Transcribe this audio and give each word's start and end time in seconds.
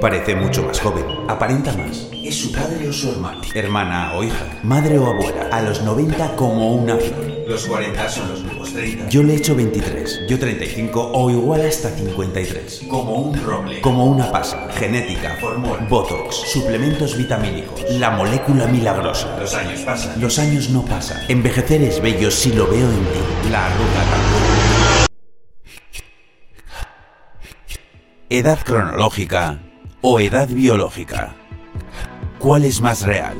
Parece 0.00 0.34
mucho 0.34 0.62
más 0.62 0.80
joven. 0.80 1.04
Aparenta 1.28 1.74
más. 1.74 2.08
¿Es 2.24 2.34
su 2.34 2.52
padre 2.52 2.88
o 2.88 2.92
su 2.92 3.10
hermano? 3.10 3.42
Hermana 3.54 4.14
o 4.14 4.24
hija. 4.24 4.46
Madre 4.62 4.98
o 4.98 5.06
abuela. 5.06 5.48
A 5.52 5.60
los 5.60 5.82
90 5.82 6.36
como 6.36 6.74
una 6.74 6.96
flor. 6.96 7.26
Los 7.46 7.66
40 7.66 8.08
son 8.08 8.30
los 8.30 8.42
nuevos 8.42 8.72
30. 8.72 9.08
Yo 9.10 9.22
le 9.22 9.34
echo 9.34 9.54
23. 9.54 10.22
Yo 10.26 10.38
35 10.38 11.10
o 11.12 11.30
igual 11.30 11.66
hasta 11.66 11.90
53. 11.90 12.84
Como 12.88 13.12
un 13.12 13.44
roble. 13.44 13.82
Como 13.82 14.06
una 14.06 14.32
pasa. 14.32 14.70
Genética, 14.72 15.36
formol, 15.38 15.78
botox, 15.90 16.34
suplementos 16.34 17.18
vitamínicos. 17.18 17.84
La 17.90 18.10
molécula 18.10 18.66
milagrosa. 18.68 19.38
Los 19.38 19.52
años 19.54 19.80
pasan. 19.80 20.18
Los 20.18 20.38
años 20.38 20.70
no 20.70 20.82
pasan. 20.86 21.18
Envejecer 21.28 21.82
es 21.82 22.00
bello 22.00 22.30
si 22.30 22.54
lo 22.54 22.66
veo 22.68 22.88
en 22.90 23.04
ti. 23.04 23.50
La 23.50 23.66
arruga 23.66 24.02
también. 24.10 25.06
Edad 28.30 28.60
cronológica 28.64 29.58
o 30.02 30.20
edad 30.20 30.48
biológica? 30.48 31.34
¿Cuál 32.38 32.64
es 32.64 32.80
más 32.80 33.02
real? 33.02 33.36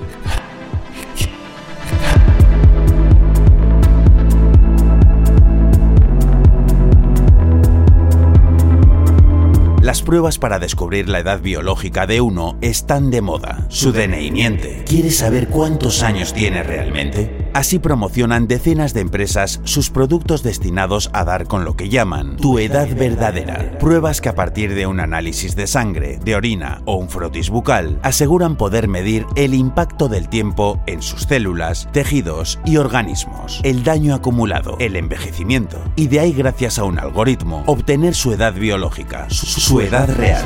Las 9.83 10.03
pruebas 10.03 10.39
para 10.39 10.59
descubrir 10.59 11.09
la 11.09 11.19
edad 11.19 11.41
biológica 11.41 12.07
de 12.07 12.21
uno 12.21 12.59
están 12.61 13.11
de 13.11 13.23
moda. 13.23 13.65
Su 13.69 13.91
DNI 13.91 14.31
miente. 14.31 14.85
¿Quieres 14.87 15.17
saber 15.17 15.49
cuántos 15.49 16.03
años 16.03 16.33
tiene 16.33 16.63
realmente? 16.63 17.50
Así 17.53 17.79
promocionan 17.79 18.47
decenas 18.47 18.95
de 18.95 19.01
empresas 19.01 19.61
sus 19.65 19.91
productos 19.91 20.43
destinados 20.43 21.11
a 21.13 21.25
dar 21.25 21.47
con 21.47 21.65
lo 21.65 21.77
que 21.77 21.89
llaman 21.89 22.37
tu 22.37 22.59
edad 22.59 22.89
verdadera. 22.97 23.79
Pruebas 23.79 24.21
que 24.21 24.29
a 24.29 24.35
partir 24.35 24.75
de 24.75 24.87
un 24.87 25.01
análisis 25.01 25.57
de 25.57 25.67
sangre, 25.67 26.19
de 26.25 26.37
orina 26.37 26.83
o 26.85 26.97
un 26.97 27.09
frotis 27.09 27.51
bucal 27.51 27.99
aseguran 28.03 28.57
poder 28.57 28.89
medir 28.89 29.27
el 29.37 29.55
impacto 29.55 30.09
del 30.09 30.29
tiempo 30.29 30.81
en 30.87 31.03
sus 31.03 31.23
células, 31.23 31.89
tejidos 31.93 32.61
y 32.65 32.77
organismos, 32.77 33.61
el 33.65 33.83
daño 33.83 34.15
acumulado, 34.15 34.77
el 34.79 34.97
envejecimiento 34.97 35.79
y 35.97 36.09
de 36.09 36.21
ahí 36.21 36.33
gracias 36.33 36.79
a 36.79 36.85
un 36.85 36.99
algoritmo 36.99 37.65
obtener 37.67 38.15
su 38.15 38.33
edad 38.33 38.55
biológica, 38.55 39.29
su, 39.29 39.47
su 39.47 39.81
edad 39.81 40.09
real. 40.17 40.45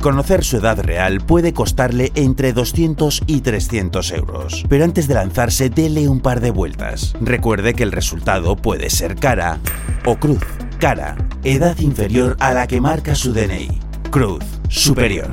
Conocer 0.00 0.44
su 0.44 0.58
edad 0.58 0.78
real 0.78 1.20
puede 1.20 1.52
costarle 1.52 2.12
entre 2.14 2.52
200 2.52 3.22
y 3.26 3.40
300 3.40 4.12
euros, 4.12 4.64
pero 4.68 4.84
antes 4.84 5.08
de 5.08 5.14
lanzarse 5.14 5.70
dele 5.70 6.08
un 6.08 6.20
par 6.20 6.40
de 6.40 6.52
vueltas. 6.52 7.14
Recuerde 7.20 7.74
que 7.74 7.82
el 7.82 7.90
resultado 7.90 8.54
puede 8.54 8.90
ser 8.90 9.16
cara 9.16 9.58
o 10.04 10.16
cruz. 10.16 10.44
Cara, 10.78 11.16
edad 11.42 11.76
inferior 11.78 12.36
a 12.38 12.54
la 12.54 12.68
que 12.68 12.80
marca 12.80 13.16
su 13.16 13.32
DNI. 13.32 13.80
Cruz, 14.10 14.44
superior. 14.68 15.28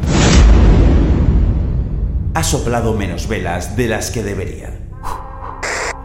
Ha 2.34 2.44
soplado 2.44 2.94
menos 2.94 3.28
velas 3.28 3.78
de 3.78 3.88
las 3.88 4.10
que 4.10 4.24
debería. 4.24 4.74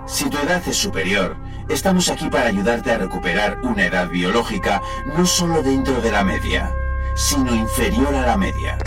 Si 0.06 0.28
tu 0.28 0.36
edad 0.36 0.62
es 0.66 0.76
superior, 0.76 1.34
estamos 1.70 2.10
aquí 2.10 2.28
para 2.28 2.48
ayudarte 2.48 2.90
a 2.92 2.98
recuperar 2.98 3.60
una 3.62 3.86
edad 3.86 4.10
biológica 4.10 4.82
no 5.16 5.24
solo 5.24 5.62
dentro 5.62 6.00
de 6.02 6.12
la 6.12 6.24
media, 6.24 6.74
sino 7.20 7.54
inferior 7.54 8.14
a 8.14 8.26
la 8.26 8.36
media. 8.36 8.78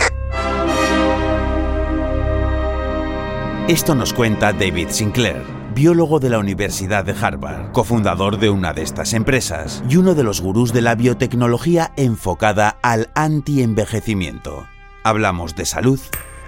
Esto 3.68 3.94
nos 3.94 4.12
cuenta 4.12 4.52
David 4.52 4.88
Sinclair, 4.90 5.42
biólogo 5.72 6.18
de 6.18 6.30
la 6.30 6.38
Universidad 6.40 7.04
de 7.04 7.12
Harvard, 7.12 7.70
cofundador 7.70 8.38
de 8.38 8.50
una 8.50 8.72
de 8.72 8.82
estas 8.82 9.12
empresas 9.12 9.84
y 9.88 9.96
uno 9.96 10.16
de 10.16 10.24
los 10.24 10.40
gurús 10.40 10.72
de 10.72 10.82
la 10.82 10.96
biotecnología 10.96 11.92
enfocada 11.96 12.76
al 12.82 13.10
anti-envejecimiento. 13.14 14.66
Hablamos 15.04 15.54
de 15.54 15.64
salud, 15.64 16.00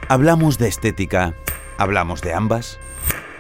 hablamos 0.09 0.59
de 0.59 0.69
estética, 0.69 1.35
hablamos 1.79 2.21
de 2.21 2.35
ambas. 2.35 2.81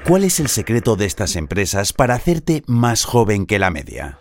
¿Cuál 0.07 0.23
es 0.23 0.39
el 0.39 0.49
secreto 0.49 0.95
de 0.95 1.07
estas 1.07 1.35
empresas 1.35 1.93
para 1.93 2.15
hacerte 2.15 2.63
más 2.69 3.05
joven 3.05 3.45
que 3.45 3.59
la 3.59 3.71
media? 3.71 4.21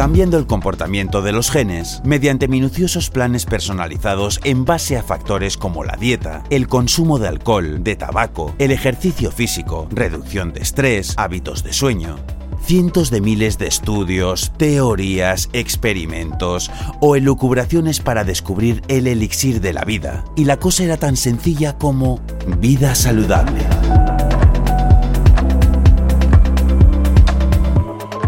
Cambiando 0.00 0.38
el 0.38 0.46
comportamiento 0.46 1.20
de 1.20 1.30
los 1.30 1.50
genes 1.50 2.00
mediante 2.04 2.48
minuciosos 2.48 3.10
planes 3.10 3.44
personalizados 3.44 4.40
en 4.44 4.64
base 4.64 4.96
a 4.96 5.02
factores 5.02 5.58
como 5.58 5.84
la 5.84 5.94
dieta, 5.96 6.42
el 6.48 6.68
consumo 6.68 7.18
de 7.18 7.28
alcohol, 7.28 7.84
de 7.84 7.96
tabaco, 7.96 8.54
el 8.58 8.70
ejercicio 8.70 9.30
físico, 9.30 9.88
reducción 9.90 10.54
de 10.54 10.62
estrés, 10.62 11.12
hábitos 11.18 11.62
de 11.64 11.74
sueño. 11.74 12.16
Cientos 12.62 13.10
de 13.10 13.20
miles 13.20 13.58
de 13.58 13.66
estudios, 13.66 14.54
teorías, 14.56 15.50
experimentos 15.52 16.70
o 17.02 17.14
elucubraciones 17.14 18.00
para 18.00 18.24
descubrir 18.24 18.80
el 18.88 19.06
elixir 19.06 19.60
de 19.60 19.74
la 19.74 19.84
vida. 19.84 20.24
Y 20.34 20.46
la 20.46 20.56
cosa 20.56 20.82
era 20.82 20.96
tan 20.96 21.18
sencilla 21.18 21.76
como 21.76 22.20
vida 22.58 22.94
saludable. 22.94 23.60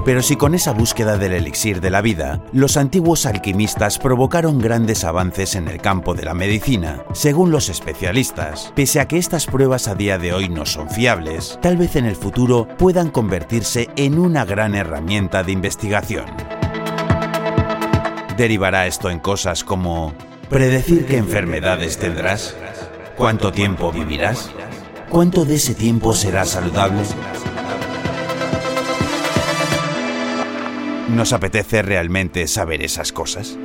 Pero 0.05 0.21
si 0.21 0.35
con 0.35 0.55
esa 0.55 0.73
búsqueda 0.73 1.17
del 1.17 1.33
elixir 1.33 1.81
de 1.81 1.91
la 1.91 2.01
vida, 2.01 2.43
los 2.53 2.77
antiguos 2.77 3.25
alquimistas 3.25 3.99
provocaron 3.99 4.59
grandes 4.59 5.05
avances 5.05 5.55
en 5.55 5.69
el 5.69 5.81
campo 5.81 6.15
de 6.15 6.25
la 6.25 6.35
medicina, 6.35 7.05
según 7.13 7.53
los 7.53 7.69
especialistas, 7.69 8.73
pese 8.75 8.99
a 8.99 9.07
que 9.07 9.19
estas 9.19 9.47
pruebas 9.47 9.87
a 9.87 9.95
día 9.95 10.19
de 10.19 10.33
hoy 10.33 10.49
no 10.49 10.67
son 10.67 10.91
fiables, 10.91 11.59
tal 11.63 11.77
vez 11.77 11.95
en 11.95 12.07
el 12.07 12.17
futuro 12.17 12.67
puedan 12.79 13.11
convertirse 13.11 13.91
en 13.95 14.19
una 14.19 14.45
gran 14.45 14.75
herramienta 14.75 15.45
de 15.45 15.53
investigación. 15.53 16.27
¿Derivará 18.37 18.89
esto 18.89 19.09
en 19.09 19.21
cosas 19.21 19.63
como 19.63 20.15
predecir 20.49 21.07
qué 21.07 21.17
enfermedades 21.17 21.99
tendrás? 21.99 22.57
¿Cuánto 23.17 23.53
tiempo 23.53 23.93
vivirás? 23.93 24.51
¿Cuánto 25.11 25.45
de 25.45 25.57
ese 25.57 25.75
tiempo 25.75 26.13
será 26.13 26.45
saludable? 26.45 27.03
¿Nos 31.15 31.35
apetece 31.35 31.83
realmente 31.83 32.47
saber 32.47 32.83
esas 32.83 33.13
cosas? 33.13 33.59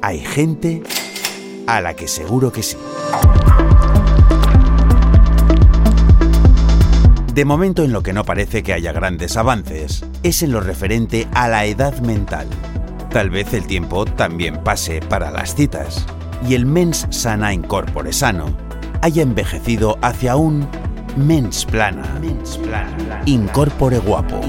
Hay 0.00 0.20
gente 0.20 0.84
a 1.66 1.80
la 1.80 1.94
que 1.94 2.06
seguro 2.06 2.52
que 2.52 2.62
sí. 2.62 2.76
De 7.34 7.44
momento 7.44 7.82
en 7.82 7.92
lo 7.92 8.02
que 8.04 8.12
no 8.12 8.24
parece 8.24 8.62
que 8.62 8.72
haya 8.72 8.92
grandes 8.92 9.36
avances 9.36 10.04
es 10.22 10.42
en 10.42 10.52
lo 10.52 10.60
referente 10.60 11.26
a 11.34 11.48
la 11.48 11.66
edad 11.66 11.98
mental. 12.00 12.46
Tal 13.10 13.30
vez 13.30 13.52
el 13.54 13.66
tiempo 13.66 14.04
también 14.04 14.62
pase 14.62 15.00
para 15.00 15.32
las 15.32 15.56
citas 15.56 16.06
y 16.48 16.54
el 16.54 16.64
mens 16.64 17.08
sana 17.10 17.52
in 17.52 17.62
corpore 17.62 18.12
sano 18.12 18.56
haya 19.02 19.22
envejecido 19.22 19.98
hacia 20.00 20.36
un 20.36 20.68
mens 21.16 21.64
plana, 21.64 22.20
incorpore 23.26 23.98
guapo. 23.98 24.40